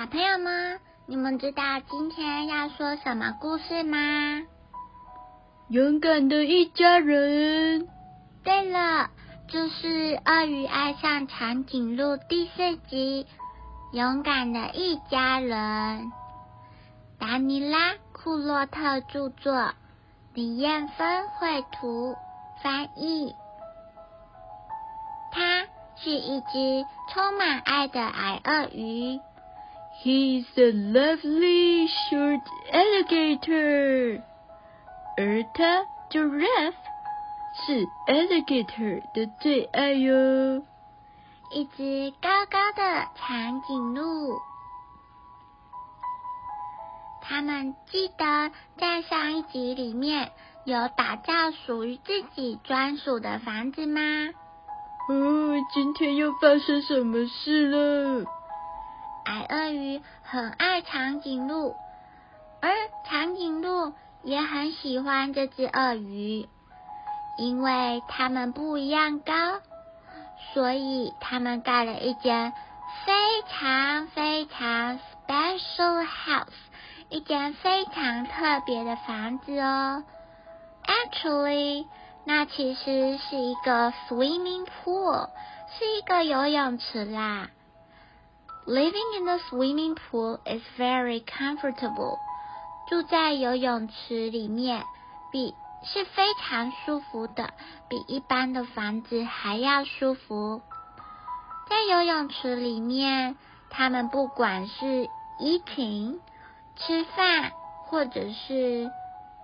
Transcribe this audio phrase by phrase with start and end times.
[0.00, 3.98] 小朋友们，你们知道今天要说什么故事吗？
[5.68, 7.86] 勇敢的一家人。
[8.42, 9.10] 对了，
[9.46, 13.26] 就是《鳄鱼爱上长颈鹿》第四集
[13.94, 15.58] 《勇敢的一家人》。
[17.18, 19.74] 达尼拉·库洛特著作，
[20.32, 22.16] 李艳芬绘图
[22.62, 23.34] 翻译。
[25.30, 29.20] 它是一只充满爱的矮鳄鱼。
[30.02, 32.40] He's a lovely short
[32.72, 34.22] alligator。
[35.18, 36.72] 而他 giraffe
[37.66, 40.64] 是 alligator 的最爱哟。
[41.52, 44.38] 一只高高的长颈鹿。
[47.20, 50.32] 他们记得在上一集里面
[50.64, 54.00] 有打造属于自己专属的房子吗？
[55.10, 58.24] 哦，今天又发生什么事了？
[59.24, 61.74] 矮鳄鱼很爱长颈鹿，
[62.60, 62.70] 而
[63.08, 66.48] 长颈鹿也很喜欢这只鳄鱼，
[67.38, 69.32] 因为它们不一样高，
[70.52, 72.52] 所以他们盖了一间
[73.04, 73.12] 非
[73.48, 76.46] 常非常 special house。
[77.08, 80.04] 一间非常特别的房子哦
[80.84, 81.88] ，Actually，
[82.24, 85.28] 那其实是一个 swimming pool，
[85.76, 87.48] 是一个游泳池啦。
[88.66, 92.18] Living in the swimming pool is very comfortable。
[92.88, 94.84] 住在游泳池里面，
[95.32, 97.50] 比是非常舒服的，
[97.88, 100.62] 比一般的房子还要舒服。
[101.68, 103.36] 在游泳池里面，
[103.70, 105.08] 他们不管是
[105.40, 106.20] eating。
[106.76, 107.52] 吃饭
[107.84, 108.90] 或者是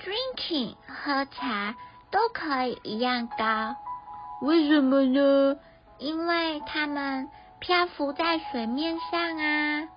[0.00, 1.76] drinking 喝茶
[2.10, 3.76] 都可以一样高，
[4.42, 5.56] 为什么呢？
[5.98, 7.28] 因为他们
[7.60, 9.88] 漂浮在水面上啊。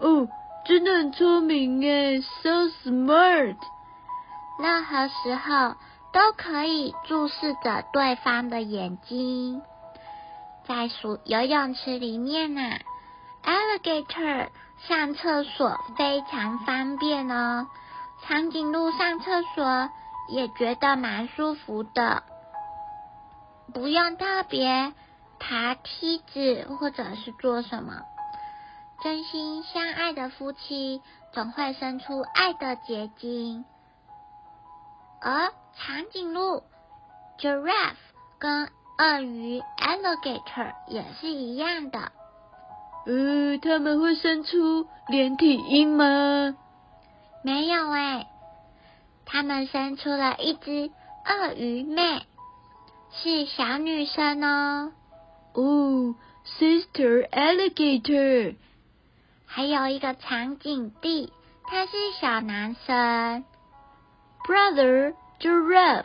[0.00, 0.28] 哦，
[0.66, 3.56] 真的很聪明诶 s o smart。
[4.58, 5.76] 任何时候
[6.12, 9.62] 都可以注视着对方的眼睛。
[10.66, 12.78] 在水游泳池里面啊
[13.44, 14.48] ，alligator。
[14.88, 17.68] 上厕所非常方便哦，
[18.26, 19.88] 长颈鹿上厕所
[20.28, 22.22] 也觉得蛮舒服的，
[23.72, 24.92] 不用特别
[25.38, 28.02] 爬梯子或者是做什么。
[29.02, 31.02] 真心相爱的夫妻
[31.32, 33.64] 总会生出爱的结晶，
[35.20, 36.62] 而长颈鹿
[37.38, 37.96] （giraffe）
[38.38, 42.12] 跟鳄鱼 （alligator） 也是一样的。
[43.06, 46.56] 呃，他们会生出连体婴吗？
[47.42, 48.26] 没有哎，
[49.26, 50.90] 他们生出了一只
[51.26, 52.22] 鳄鱼妹，
[53.10, 54.92] 是小女生哦。
[55.54, 56.14] 哦
[56.58, 58.56] ，Sister Alligator，
[59.46, 61.32] 还有一个长颈弟，
[61.64, 63.44] 他是小男生。
[64.46, 66.04] Brother Giraffe，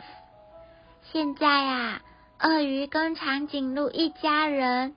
[1.12, 2.00] 现在啊，
[2.40, 4.94] 鳄鱼跟长颈鹿一家人。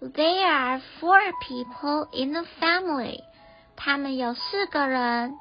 [0.00, 3.22] There are four people in the family.
[3.74, 5.38] 他们有四个人。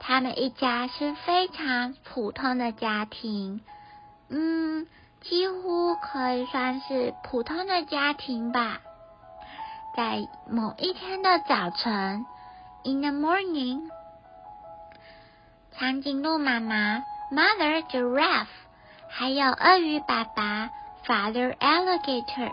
[0.00, 3.60] 他们一家是非常普通的家庭，
[4.28, 4.88] 嗯，
[5.22, 8.80] 几乎可以算是普通的家庭吧。
[9.96, 12.26] 在某一天的早晨
[12.84, 13.88] ，in the morning，
[15.72, 18.46] 长颈鹿妈妈 Mother Giraffe，
[19.08, 20.70] 还有鳄鱼爸爸
[21.06, 22.52] Father Alligator。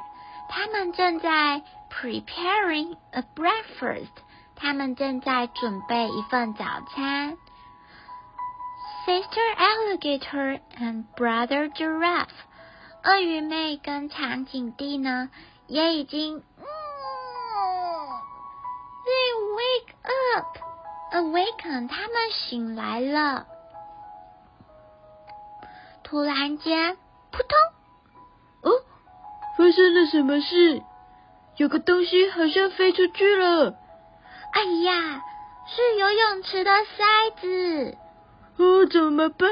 [0.49, 4.09] 他们正在 preparing a breakfast，
[4.55, 7.37] 他们正在准备一份早餐。
[9.05, 12.27] Sister alligator and brother giraffe，
[13.03, 15.29] 鳄鱼妹跟长颈弟呢，
[15.67, 16.43] 也已经
[19.05, 19.93] ，they wake
[21.13, 23.47] up，awaken，他们醒来了。
[26.03, 26.97] 突然间，
[27.31, 27.57] 扑通。
[28.63, 28.83] 哦
[29.57, 30.81] 发生了什么事？
[31.57, 33.75] 有个东西好像飞出去了。
[34.51, 35.23] 哎呀，
[35.67, 37.97] 是游泳池的塞子。
[38.57, 39.47] 哦，怎么办？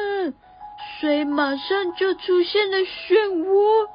[1.00, 3.88] 水马上就出现了漩涡，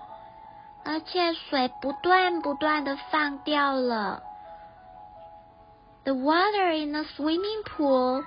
[0.84, 4.22] 而且水不断不断的放掉了。
[6.04, 8.24] The water in the swimming pool，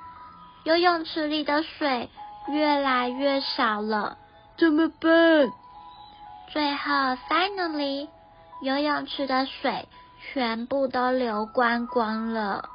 [0.64, 2.10] 游泳池里的水
[2.48, 4.18] 越来越少了。
[4.58, 5.52] 怎么办？
[6.48, 6.94] 最后
[7.30, 8.08] ，finally，
[8.62, 9.90] 游泳池的水
[10.32, 12.70] 全部都流光光了。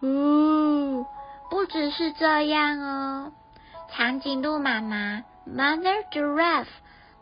[0.00, 1.04] 哦，
[1.50, 3.32] 不只是这样哦，
[3.88, 6.66] 长颈鹿妈妈 Mother Giraffe，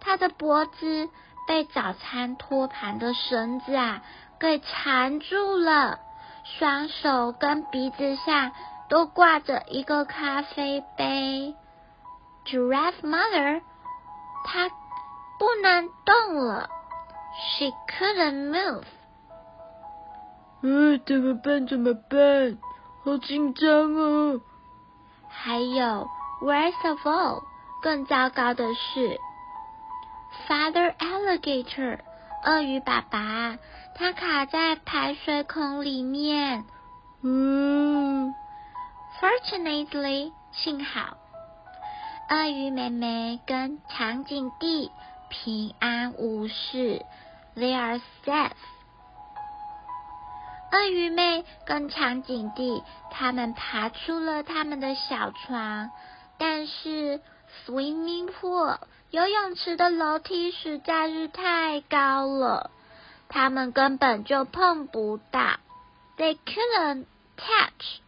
[0.00, 1.08] 它的脖子
[1.46, 4.02] 被早餐托盘的绳子啊
[4.40, 6.00] 给缠住了，
[6.44, 8.52] 双手跟鼻子上
[8.88, 11.54] 都挂着一个咖啡杯。
[12.46, 13.62] Giraffe mother，
[14.44, 14.68] 她
[15.38, 16.68] 不能动了
[17.58, 18.84] ，She couldn't move。
[20.62, 21.66] 呃，怎么办？
[21.66, 22.58] 怎么办？
[23.04, 24.40] 好紧张哦！
[25.28, 26.08] 还有
[26.44, 27.42] ，worst of all，
[27.82, 29.18] 更糟糕的是
[30.46, 32.00] ，Father alligator，
[32.44, 33.58] 鳄鱼爸爸，
[33.94, 36.64] 他卡在排水孔里面。
[37.22, 38.34] 嗯
[39.18, 41.16] ，Fortunately，幸好。
[42.28, 44.90] 鳄鱼妹妹跟长颈弟
[45.30, 47.04] 平安无事
[47.56, 48.50] ，They are safe。
[50.72, 55.90] 鳄鱼妹跟长颈弟他们爬出了他们的小床，
[56.38, 57.20] 但是
[57.66, 58.78] swimming pool
[59.10, 62.70] 游泳池的楼梯实在是太高了，
[63.28, 65.58] 他们根本就碰不到
[66.16, 67.04] ，They couldn't
[67.36, 68.00] catch。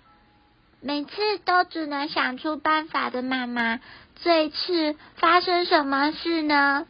[0.80, 3.80] 每次都只能想出办法的妈妈。
[4.22, 6.86] 这次发生什么事呢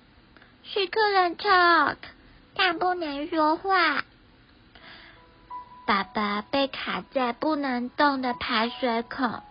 [0.65, 1.97] ？She couldn't talk，
[2.55, 4.05] 她不能说话。
[5.87, 9.43] 爸爸被卡在不能动的排水孔，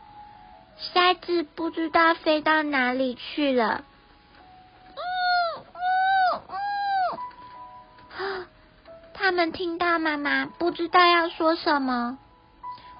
[0.77, 3.83] 筛子不知道飞到哪里去了。
[9.13, 12.17] 他们听到妈妈不知道要说什么，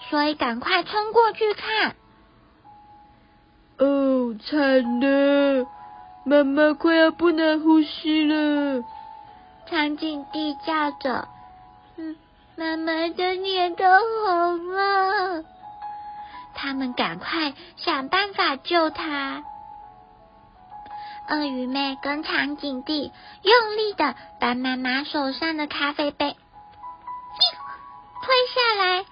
[0.10, 1.95] 所以赶快冲过去看。
[3.77, 5.68] 哦，惨了！
[6.24, 8.83] 妈妈快要不能呼吸了。
[9.68, 11.27] 长颈弟叫着
[11.98, 12.16] ：“嗯，
[12.56, 13.83] 妈妈的脸都
[14.25, 15.44] 红了。”
[16.55, 19.43] 他们赶快想办法救他。
[21.29, 23.11] 鳄鱼妹跟长颈弟
[23.41, 26.35] 用力的把妈妈手上的咖啡杯
[28.23, 29.05] 推下来，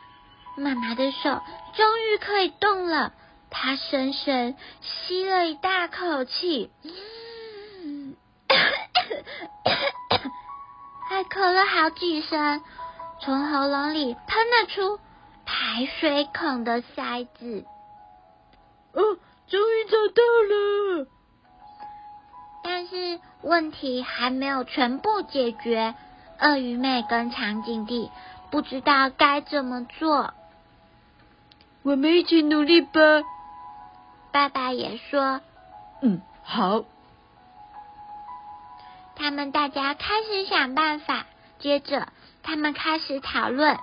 [0.55, 1.41] 妈妈的手
[1.73, 3.13] 终于可以动了。
[3.49, 6.71] 她深深吸了一大口气，
[11.09, 12.63] 还咳了好几声，
[13.21, 14.99] 从喉咙里喷了出
[15.45, 17.65] 排水孔的塞子。
[18.93, 19.01] 哦，
[19.47, 21.07] 终于找到了！
[22.63, 25.95] 但是问题还没有全部解决，
[26.39, 28.09] 鳄鱼妹跟长颈弟
[28.51, 30.33] 不知道该怎么做。
[31.81, 32.99] 我们一起努力吧。
[34.31, 35.41] 爸爸也说
[36.01, 36.85] ：“嗯，好。”
[39.15, 41.25] 他们大家开始想办法，
[41.59, 42.07] 接着
[42.41, 43.77] 他们开始讨论。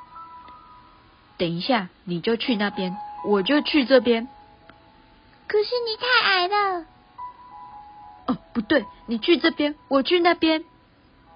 [1.40, 2.94] 等一下，你就去那边，
[3.24, 4.28] 我就去这边。
[5.48, 6.84] 可是你太矮了。
[8.26, 10.62] 哦，不对，你去这边，我去那边。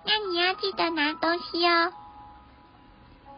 [0.04, 1.92] 那你要记得拿东西哦。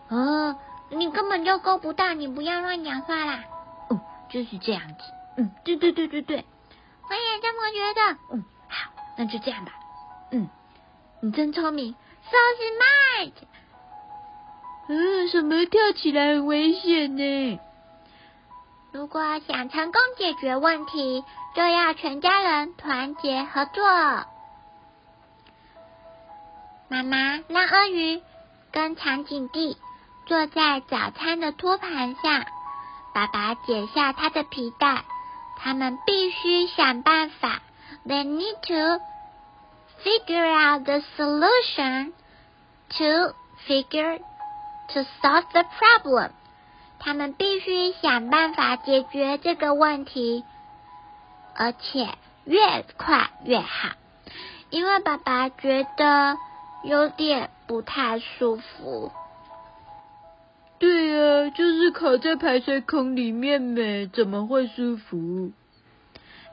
[0.08, 0.56] 哦，
[0.90, 3.44] 你根本就够不到，你不要乱讲话啦。
[3.88, 5.04] 哦，就是这样子。
[5.36, 6.44] 嗯，对对对对对，
[7.08, 8.18] 我也这么觉得。
[8.32, 9.72] 嗯，好，那就这样吧。
[10.32, 10.48] 嗯，
[11.20, 13.32] 你真聪明，so smart。
[14.88, 17.58] 嗯，什么跳起来很危险呢？
[18.92, 21.24] 如果想成功解决问题，
[21.54, 23.84] 就要全家人团结合作。
[26.88, 28.22] 妈妈让鳄鱼
[28.70, 29.76] 跟长颈弟
[30.26, 32.46] 坐在早餐的托盘上，
[33.12, 35.04] 爸爸解下他的皮带。
[35.58, 37.60] 他们必须想办法。
[38.06, 39.02] They need to
[40.04, 42.12] figure out the solution
[42.90, 43.34] to
[43.66, 44.20] figure
[44.88, 46.30] to solve the problem。
[46.98, 50.44] 他们必须想办法解决这个问题，
[51.54, 52.08] 而且
[52.44, 53.90] 越快越好。
[54.70, 56.36] 因为爸爸觉得
[56.82, 59.12] 有点不太舒服。
[60.78, 65.52] 对呀，就是卡在排水孔里面没，怎么会舒服？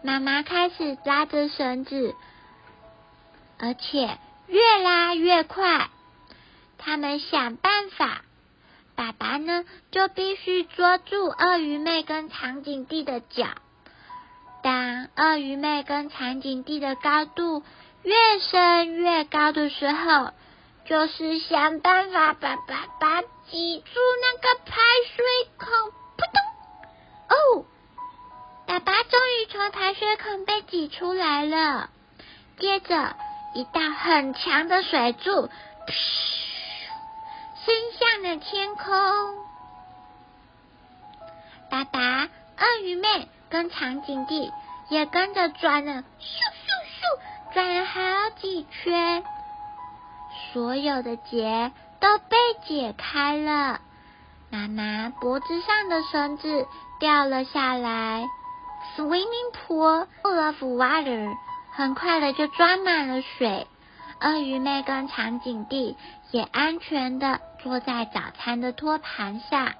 [0.01, 2.13] 妈妈开始拉着绳子，
[3.57, 5.89] 而且越拉越快。
[6.85, 8.21] 他们想办法，
[8.95, 13.47] 爸爸呢就必须捉住鳄鱼妹跟长颈弟的脚。
[14.61, 17.63] 当鳄鱼妹跟长颈弟的高度
[18.03, 20.31] 越升越高的时候，
[20.85, 24.75] 就是想办法把爸爸挤出那个排
[25.15, 25.25] 水
[25.57, 27.57] 孔，扑通！
[27.61, 27.65] 哦，
[28.67, 31.89] 爸爸终于从排水孔被挤出来了。
[32.59, 33.15] 接着，
[33.55, 35.49] 一道很强的水柱，
[37.65, 38.85] 升向了天空。
[41.69, 44.51] 爸爸、鳄鱼妹跟长颈弟
[44.89, 49.23] 也跟着转了，咻咻咻，转了好几圈。
[50.51, 53.79] 所有的结都被解开了，
[54.51, 56.67] 妈妈脖子上的绳子
[56.99, 58.27] 掉了下来
[58.95, 61.33] ，swimming pool full of water，
[61.71, 63.67] 很快的就装满了水。
[64.21, 65.97] 鳄鱼妹跟长颈弟
[66.31, 69.75] 也安全的坐在早餐的托盘上，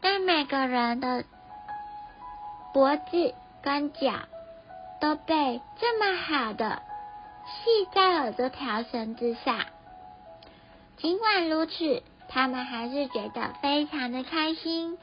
[0.00, 1.24] 但每个人的
[2.72, 4.12] 脖子跟脚
[5.00, 6.82] 都被这么好的
[7.46, 9.58] 系在了这条绳子上。
[10.98, 14.98] 尽管如此，他们还是觉得非常的开心，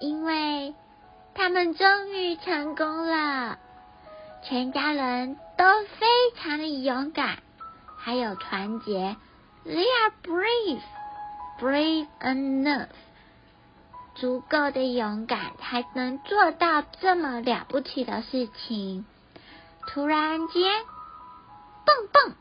[0.00, 0.74] 因为
[1.34, 3.58] 他们终于成功了。
[4.42, 5.64] 全家人都
[5.98, 7.38] 非常的勇敢，
[7.98, 9.16] 还有团结。
[9.68, 10.80] They are brave,
[11.60, 12.88] brave enough，
[14.14, 19.04] 足够的勇敢才能做到这么了不起的事情。
[19.88, 20.72] 突然间，
[21.84, 22.32] 蹦蹦，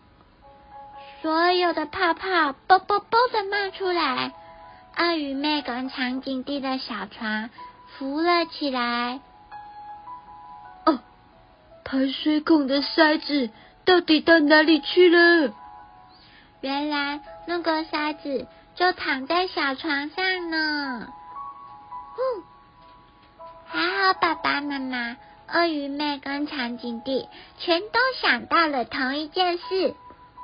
[1.22, 4.31] 所有的泡泡啵啵啵的冒出来，
[4.96, 7.50] 鳄鱼妹跟长颈弟的小船
[7.98, 9.19] 浮了起来。
[10.86, 11.00] 哦
[11.84, 13.50] 排水孔的塞子
[13.84, 15.53] 到底到哪里去了？
[16.67, 18.45] 原来那个塞子
[18.75, 21.07] 就躺在小床上呢。
[22.17, 22.43] 嗯，
[23.65, 25.15] 还好爸爸妈妈、
[25.47, 29.95] 鳄鱼妹跟长颈弟全都想到了同一件事。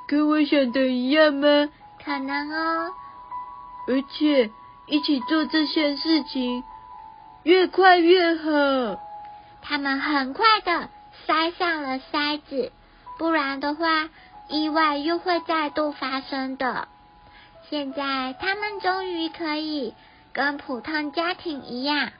[0.08, 1.68] 跟我想的一样吗？
[2.02, 2.94] 可能哦。
[3.86, 4.50] 而且
[4.86, 6.64] 一起做这件事情，
[7.42, 8.98] 越快越好。
[9.60, 10.88] 他们很快的。
[11.26, 12.72] 塞上了塞子，
[13.18, 14.08] 不然的话，
[14.48, 16.88] 意外又会再度发生的。
[17.70, 19.94] 现在他们终于可以
[20.32, 22.10] 跟普通家庭一样，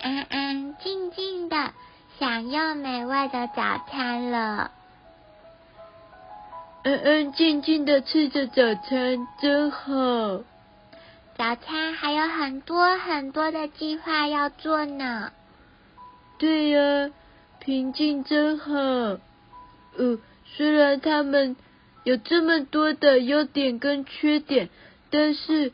[0.00, 1.72] 安安静静的
[2.18, 4.70] 享用美味的早餐了。
[6.82, 10.42] 安安静静的吃着早餐，真好。
[11.36, 15.32] 早餐还有很多很多的计划要做呢。
[16.38, 17.10] 对呀。
[17.62, 19.20] 平静真好，呃，
[20.56, 21.56] 虽然他们
[22.04, 24.68] 有这么多的优点跟缺点，
[25.10, 25.72] 但是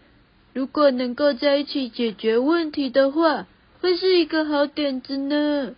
[0.53, 3.47] 如果能够在一起解决问题的话，
[3.81, 5.75] 会是一个好点子呢。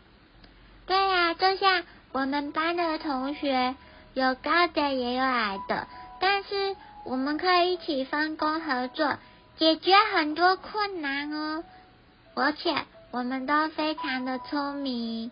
[0.87, 3.75] 对呀，就像我们班的同学，
[4.15, 5.87] 有高的也有矮的，
[6.21, 9.17] 但是我们可以一起分工合作，
[9.59, 11.65] 解决很多困难哦。
[12.35, 12.75] 而且
[13.11, 15.31] 我们都非常的聪明。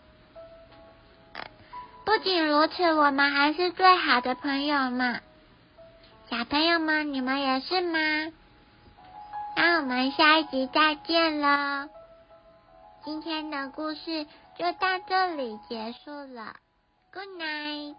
[2.07, 5.19] 不仅如此，我们还是最好的朋友嘛！
[6.31, 8.33] 小朋友们，你们也是吗？
[9.57, 11.89] 那我们下一集再见了。
[13.05, 14.25] 今天的故事
[14.57, 16.55] 就到这里结束了。
[17.13, 17.97] Good night。